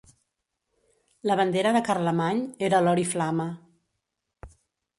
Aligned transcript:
La 1.31 1.35
bandera 1.41 1.75
de 1.75 1.83
Carlemany 1.89 2.41
era 2.71 2.81
l'oriflama. 2.87 3.47